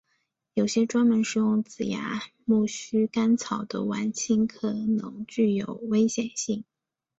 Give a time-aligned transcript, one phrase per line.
[0.55, 6.63] 有些专门食用紫芽苜蓿干草的莞菁可能具有危险性。